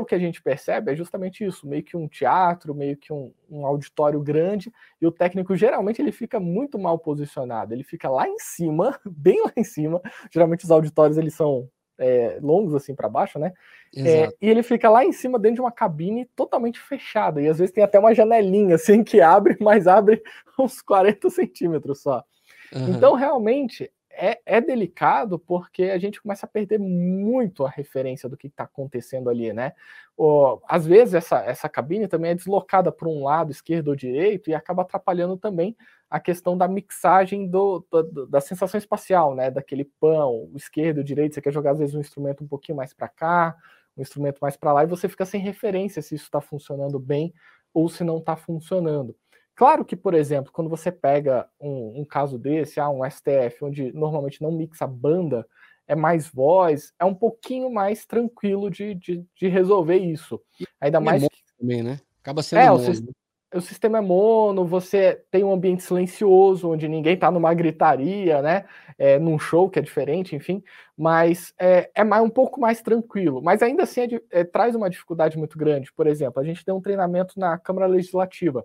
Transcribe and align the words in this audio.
o 0.00 0.04
que 0.06 0.14
a 0.14 0.18
gente 0.18 0.42
percebe 0.42 0.90
é 0.90 0.96
justamente 0.96 1.44
isso, 1.44 1.66
meio 1.66 1.82
que 1.82 1.96
um 1.96 2.08
teatro, 2.08 2.74
meio 2.74 2.96
que 2.96 3.12
um, 3.12 3.32
um, 3.50 3.66
auditório 3.66 4.20
grande, 4.20 4.72
e 5.00 5.06
o 5.06 5.12
técnico 5.12 5.54
geralmente 5.54 6.00
ele 6.00 6.12
fica 6.12 6.40
muito 6.40 6.78
mal 6.78 6.98
posicionado, 6.98 7.74
ele 7.74 7.84
fica 7.84 8.08
lá 8.08 8.26
em 8.26 8.38
cima, 8.38 8.98
bem 9.04 9.42
lá 9.42 9.52
em 9.54 9.64
cima. 9.64 10.00
Geralmente 10.30 10.64
os 10.64 10.70
auditórios 10.70 11.18
eles 11.18 11.34
são 11.34 11.68
é, 11.98 12.38
longos 12.40 12.74
assim 12.74 12.94
para 12.94 13.08
baixo, 13.08 13.38
né? 13.38 13.52
É, 13.94 14.28
e 14.40 14.48
ele 14.48 14.62
fica 14.62 14.88
lá 14.88 15.04
em 15.04 15.12
cima 15.12 15.38
dentro 15.38 15.56
de 15.56 15.60
uma 15.60 15.70
cabine 15.70 16.24
totalmente 16.34 16.80
fechada, 16.80 17.42
e 17.42 17.48
às 17.48 17.58
vezes 17.58 17.74
tem 17.74 17.84
até 17.84 17.98
uma 17.98 18.14
janelinha 18.14 18.76
assim 18.76 19.04
que 19.04 19.20
abre, 19.20 19.56
mas 19.60 19.86
abre 19.86 20.22
uns 20.58 20.80
40 20.80 21.28
centímetros 21.28 22.00
só. 22.00 22.24
Uhum. 22.74 22.88
Então 22.88 23.14
realmente 23.14 23.92
é, 24.14 24.40
é, 24.44 24.60
delicado 24.60 25.38
porque 25.38 25.84
a 25.84 25.98
gente 25.98 26.20
começa 26.20 26.46
a 26.46 26.48
perder 26.48 26.78
muito 26.78 27.64
a 27.64 27.70
referência 27.70 28.28
do 28.28 28.36
que 28.36 28.46
está 28.46 28.64
acontecendo 28.64 29.28
ali, 29.30 29.52
né? 29.52 29.72
O, 30.16 30.60
às 30.68 30.86
vezes 30.86 31.14
essa, 31.14 31.40
essa 31.40 31.68
cabine 31.68 32.06
também 32.06 32.32
é 32.32 32.34
deslocada 32.34 32.92
para 32.92 33.08
um 33.08 33.24
lado, 33.24 33.50
esquerdo 33.50 33.88
ou 33.88 33.96
direito, 33.96 34.50
e 34.50 34.54
acaba 34.54 34.82
atrapalhando 34.82 35.36
também 35.36 35.76
a 36.08 36.20
questão 36.20 36.56
da 36.56 36.68
mixagem 36.68 37.48
do, 37.48 37.84
do, 37.90 38.26
da 38.26 38.40
sensação 38.40 38.78
espacial, 38.78 39.34
né? 39.34 39.50
Daquele 39.50 39.84
pão, 39.98 40.50
esquerdo, 40.54 41.02
direito, 41.02 41.34
você 41.34 41.42
quer 41.42 41.52
jogar 41.52 41.72
às 41.72 41.78
vezes 41.78 41.94
um 41.94 42.00
instrumento 42.00 42.44
um 42.44 42.48
pouquinho 42.48 42.76
mais 42.76 42.92
para 42.92 43.08
cá, 43.08 43.56
um 43.96 44.02
instrumento 44.02 44.38
mais 44.40 44.56
para 44.56 44.72
lá, 44.72 44.84
e 44.84 44.86
você 44.86 45.08
fica 45.08 45.24
sem 45.24 45.40
referência 45.40 46.02
se 46.02 46.14
isso 46.14 46.24
está 46.24 46.40
funcionando 46.40 46.98
bem 46.98 47.32
ou 47.72 47.88
se 47.88 48.04
não 48.04 48.18
está 48.18 48.36
funcionando. 48.36 49.16
Claro 49.54 49.84
que, 49.84 49.94
por 49.94 50.14
exemplo, 50.14 50.50
quando 50.52 50.70
você 50.70 50.90
pega 50.90 51.46
um, 51.60 52.00
um, 52.00 52.04
caso 52.04 52.38
desse, 52.38 52.80
ah, 52.80 52.88
um 52.88 53.08
STF, 53.08 53.64
onde 53.64 53.92
normalmente 53.92 54.40
não 54.40 54.50
mixa 54.50 54.86
banda, 54.86 55.46
é 55.86 55.94
mais 55.94 56.26
voz, 56.28 56.92
é 56.98 57.04
um 57.04 57.14
pouquinho 57.14 57.70
mais 57.70 58.06
tranquilo 58.06 58.70
de, 58.70 58.94
de, 58.94 59.24
de 59.36 59.48
resolver 59.48 59.96
isso. 59.96 60.40
Ainda 60.80 60.98
é 60.98 61.00
mais. 61.00 61.22
Que... 61.22 61.28
Também, 61.58 61.82
né? 61.82 62.00
Acaba 62.22 62.42
sendo. 62.42 62.60
É, 62.60 62.70
mono. 62.70 63.14
O, 63.52 63.58
o, 63.58 63.60
sistema 63.60 63.98
é 63.98 64.00
mono, 64.00 64.64
você 64.64 65.22
tem 65.30 65.44
um 65.44 65.52
ambiente 65.52 65.82
silencioso, 65.82 66.70
onde 66.70 66.88
ninguém 66.88 67.16
tá 67.16 67.30
numa 67.30 67.52
gritaria, 67.52 68.40
né? 68.40 68.64
É, 68.96 69.18
num 69.18 69.38
show 69.38 69.68
que 69.68 69.78
é 69.78 69.82
diferente, 69.82 70.34
enfim. 70.34 70.62
Mas 70.96 71.52
é, 71.58 71.90
é 71.94 72.02
mais, 72.04 72.24
um 72.24 72.30
pouco 72.30 72.58
mais 72.58 72.80
tranquilo. 72.80 73.42
Mas 73.42 73.62
ainda 73.62 73.82
assim 73.82 74.00
é, 74.00 74.40
é, 74.40 74.44
traz 74.44 74.74
uma 74.74 74.88
dificuldade 74.88 75.36
muito 75.36 75.58
grande. 75.58 75.92
Por 75.92 76.06
exemplo, 76.06 76.40
a 76.40 76.44
gente 76.44 76.64
tem 76.64 76.72
um 76.72 76.80
treinamento 76.80 77.38
na 77.38 77.58
Câmara 77.58 77.86
Legislativa 77.86 78.64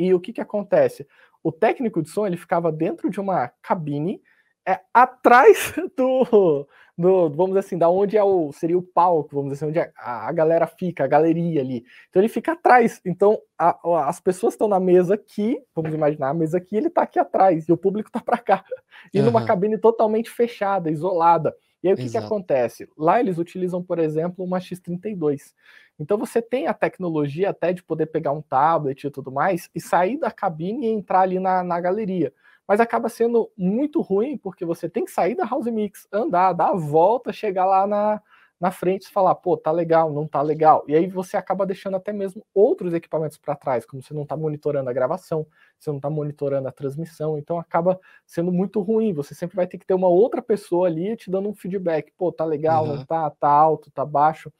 e 0.00 0.14
o 0.14 0.20
que, 0.20 0.32
que 0.32 0.40
acontece? 0.40 1.06
O 1.42 1.52
técnico 1.52 2.02
de 2.02 2.08
som 2.08 2.26
ele 2.26 2.36
ficava 2.36 2.72
dentro 2.72 3.10
de 3.10 3.20
uma 3.20 3.48
cabine 3.62 4.22
é, 4.66 4.80
atrás 4.94 5.74
do, 5.96 6.66
do, 6.96 7.28
vamos 7.30 7.48
dizer 7.48 7.58
assim, 7.60 7.78
da 7.78 7.90
onde 7.90 8.16
é 8.16 8.24
o, 8.24 8.50
seria 8.52 8.78
o 8.78 8.82
palco, 8.82 9.34
vamos 9.34 9.52
dizer 9.52 9.64
assim, 9.64 9.70
onde 9.70 9.92
a, 9.96 10.28
a 10.28 10.32
galera 10.32 10.66
fica, 10.66 11.04
a 11.04 11.06
galeria 11.06 11.60
ali. 11.60 11.84
Então 12.08 12.22
ele 12.22 12.28
fica 12.28 12.52
atrás. 12.52 13.00
Então 13.04 13.38
a, 13.58 14.08
as 14.08 14.20
pessoas 14.20 14.54
estão 14.54 14.68
na 14.68 14.80
mesa 14.80 15.14
aqui, 15.14 15.58
vamos 15.74 15.92
imaginar 15.92 16.30
a 16.30 16.34
mesa 16.34 16.56
aqui, 16.56 16.76
ele 16.76 16.88
está 16.88 17.02
aqui 17.02 17.18
atrás 17.18 17.68
e 17.68 17.72
o 17.72 17.76
público 17.76 18.08
está 18.08 18.20
para 18.20 18.38
cá. 18.38 18.64
E 19.12 19.18
uhum. 19.18 19.26
numa 19.26 19.44
cabine 19.44 19.76
totalmente 19.76 20.30
fechada, 20.30 20.90
isolada. 20.90 21.54
E 21.82 21.88
aí 21.88 21.94
o 21.94 21.96
que, 21.96 22.10
que 22.10 22.16
acontece? 22.18 22.88
Lá 22.96 23.20
eles 23.20 23.38
utilizam, 23.38 23.82
por 23.82 23.98
exemplo, 23.98 24.44
uma 24.44 24.58
X32. 24.58 25.54
Então 25.98 26.18
você 26.18 26.40
tem 26.40 26.66
a 26.66 26.74
tecnologia 26.74 27.50
até 27.50 27.72
de 27.72 27.82
poder 27.82 28.06
pegar 28.06 28.32
um 28.32 28.42
tablet 28.42 29.04
e 29.04 29.10
tudo 29.10 29.30
mais 29.30 29.68
e 29.74 29.80
sair 29.80 30.18
da 30.18 30.30
cabine 30.30 30.86
e 30.86 30.90
entrar 30.90 31.20
ali 31.20 31.38
na, 31.38 31.62
na 31.62 31.80
galeria. 31.80 32.32
Mas 32.66 32.80
acaba 32.80 33.08
sendo 33.08 33.50
muito 33.56 34.00
ruim 34.00 34.38
porque 34.38 34.64
você 34.64 34.88
tem 34.88 35.04
que 35.04 35.10
sair 35.10 35.34
da 35.34 35.44
House 35.44 35.66
Mix, 35.66 36.06
andar, 36.12 36.52
dar 36.52 36.70
a 36.70 36.76
volta, 36.76 37.32
chegar 37.32 37.66
lá 37.66 37.86
na, 37.86 38.22
na 38.60 38.70
frente 38.70 39.04
e 39.04 39.10
falar, 39.10 39.34
pô, 39.36 39.56
tá 39.56 39.72
legal, 39.72 40.12
não 40.12 40.26
tá 40.26 40.42
legal. 40.42 40.84
E 40.86 40.94
aí 40.94 41.06
você 41.06 41.36
acaba 41.36 41.64
deixando 41.64 41.96
até 41.96 42.12
mesmo 42.12 42.44
outros 42.52 42.92
equipamentos 42.92 43.38
para 43.38 43.56
trás, 43.56 43.86
como 43.86 44.02
você 44.02 44.12
não 44.12 44.24
está 44.24 44.36
monitorando 44.36 44.90
a 44.90 44.92
gravação, 44.92 45.46
você 45.78 45.88
não 45.88 45.96
está 45.96 46.10
monitorando 46.10 46.68
a 46.68 46.72
transmissão, 46.72 47.38
então 47.38 47.58
acaba 47.58 47.98
sendo 48.26 48.52
muito 48.52 48.80
ruim. 48.80 49.14
Você 49.14 49.34
sempre 49.34 49.56
vai 49.56 49.66
ter 49.66 49.78
que 49.78 49.86
ter 49.86 49.94
uma 49.94 50.08
outra 50.08 50.42
pessoa 50.42 50.86
ali 50.88 51.16
te 51.16 51.30
dando 51.30 51.48
um 51.48 51.54
feedback, 51.54 52.12
pô, 52.18 52.30
tá 52.30 52.44
legal, 52.44 52.84
uhum. 52.84 52.96
não 52.96 53.04
tá, 53.06 53.30
tá 53.30 53.48
alto, 53.48 53.90
tá 53.90 54.04
baixo. 54.04 54.52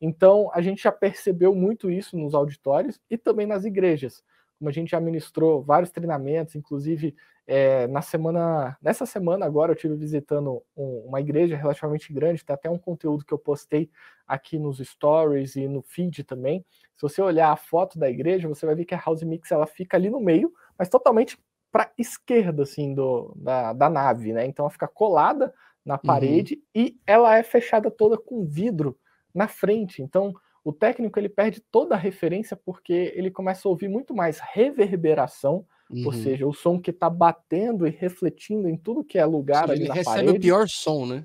Então, 0.00 0.50
a 0.52 0.60
gente 0.62 0.82
já 0.82 0.90
percebeu 0.90 1.54
muito 1.54 1.90
isso 1.90 2.16
nos 2.16 2.34
auditórios 2.34 2.98
e 3.08 3.16
também 3.16 3.46
nas 3.46 3.64
igrejas. 3.64 4.24
Como 4.62 4.70
a 4.70 4.72
gente 4.72 4.92
já 4.92 5.00
ministrou 5.00 5.60
vários 5.60 5.90
treinamentos, 5.90 6.54
inclusive 6.54 7.16
é, 7.48 7.88
na 7.88 8.00
semana, 8.00 8.78
nessa 8.80 9.04
semana 9.04 9.44
agora 9.44 9.72
eu 9.72 9.76
tive 9.76 9.96
visitando 9.96 10.62
um, 10.76 11.06
uma 11.08 11.20
igreja 11.20 11.56
relativamente 11.56 12.12
grande, 12.12 12.44
tem 12.44 12.54
até 12.54 12.70
um 12.70 12.78
conteúdo 12.78 13.24
que 13.24 13.34
eu 13.34 13.38
postei 13.38 13.90
aqui 14.24 14.60
nos 14.60 14.78
stories 14.78 15.56
e 15.56 15.66
no 15.66 15.82
feed 15.82 16.22
também. 16.22 16.64
Se 16.94 17.02
você 17.02 17.20
olhar 17.20 17.50
a 17.50 17.56
foto 17.56 17.98
da 17.98 18.08
igreja, 18.08 18.46
você 18.46 18.64
vai 18.64 18.76
ver 18.76 18.84
que 18.84 18.94
a 18.94 19.02
House 19.04 19.24
Mix 19.24 19.50
ela 19.50 19.66
fica 19.66 19.96
ali 19.96 20.08
no 20.08 20.20
meio, 20.20 20.52
mas 20.78 20.88
totalmente 20.88 21.36
para 21.72 21.90
esquerda 21.98 22.62
assim 22.62 22.94
do, 22.94 23.32
da, 23.34 23.72
da 23.72 23.90
nave, 23.90 24.32
né? 24.32 24.46
Então 24.46 24.62
ela 24.62 24.70
fica 24.70 24.86
colada 24.86 25.52
na 25.84 25.94
uhum. 25.94 26.00
parede 26.06 26.54
uhum. 26.54 26.82
e 26.84 27.00
ela 27.04 27.36
é 27.36 27.42
fechada 27.42 27.90
toda 27.90 28.16
com 28.16 28.44
vidro 28.44 28.96
na 29.34 29.48
frente. 29.48 30.00
Então, 30.02 30.32
o 30.64 30.72
técnico 30.72 31.18
ele 31.18 31.28
perde 31.28 31.60
toda 31.60 31.94
a 31.94 31.98
referência 31.98 32.56
porque 32.56 33.12
ele 33.16 33.30
começa 33.30 33.66
a 33.66 33.70
ouvir 33.70 33.88
muito 33.88 34.14
mais 34.14 34.38
reverberação, 34.38 35.66
uhum. 35.90 36.06
ou 36.06 36.12
seja, 36.12 36.46
o 36.46 36.52
som 36.52 36.80
que 36.80 36.90
está 36.90 37.10
batendo 37.10 37.86
e 37.86 37.90
refletindo 37.90 38.68
em 38.68 38.76
tudo 38.76 39.04
que 39.04 39.18
é 39.18 39.24
lugar 39.24 39.68
seja, 39.68 39.72
ali 39.72 39.88
na 39.88 39.94
recebe 39.94 40.04
parede. 40.04 40.26
recebe 40.26 40.38
o 40.38 40.40
pior 40.40 40.68
som, 40.68 41.06
né? 41.06 41.24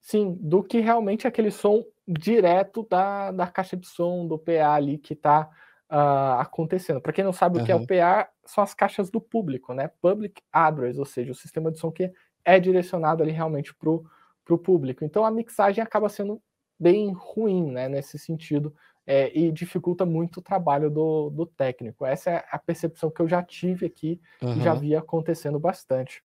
Sim, 0.00 0.36
do 0.40 0.62
que 0.62 0.80
realmente 0.80 1.26
aquele 1.26 1.50
som 1.50 1.84
direto 2.06 2.86
da, 2.88 3.32
da 3.32 3.46
caixa 3.46 3.76
de 3.76 3.86
som, 3.86 4.26
do 4.26 4.38
PA 4.38 4.74
ali 4.74 4.98
que 4.98 5.14
está 5.14 5.42
uh, 5.42 5.94
ah, 5.94 6.40
acontecendo. 6.40 7.00
Para 7.00 7.12
quem 7.12 7.24
não 7.24 7.32
sabe 7.32 7.58
uhum. 7.58 7.62
o 7.62 7.66
que 7.66 7.72
é 7.72 7.76
o 7.76 7.86
PA, 7.86 8.28
são 8.44 8.62
as 8.62 8.74
caixas 8.74 9.10
do 9.10 9.20
público, 9.20 9.74
né? 9.74 9.90
Public 10.00 10.40
Address, 10.52 10.98
ou 10.98 11.04
seja, 11.04 11.32
o 11.32 11.34
sistema 11.34 11.70
de 11.70 11.78
som 11.78 11.90
que 11.90 12.10
é 12.44 12.60
direcionado 12.60 13.22
ali 13.22 13.32
realmente 13.32 13.74
para 13.74 13.90
o 13.90 14.58
público. 14.58 15.04
Então 15.04 15.24
a 15.24 15.30
mixagem 15.30 15.82
acaba 15.82 16.08
sendo 16.08 16.40
bem 16.78 17.12
ruim, 17.12 17.70
né, 17.70 17.88
nesse 17.88 18.18
sentido, 18.18 18.74
é, 19.06 19.30
e 19.38 19.52
dificulta 19.52 20.04
muito 20.04 20.38
o 20.38 20.42
trabalho 20.42 20.90
do, 20.90 21.30
do 21.30 21.46
técnico. 21.46 22.04
Essa 22.04 22.30
é 22.30 22.44
a 22.50 22.58
percepção 22.58 23.10
que 23.10 23.20
eu 23.20 23.28
já 23.28 23.42
tive 23.42 23.86
aqui 23.86 24.20
uhum. 24.42 24.56
e 24.56 24.60
já 24.60 24.74
via 24.74 24.98
acontecendo 24.98 25.58
bastante. 25.58 26.22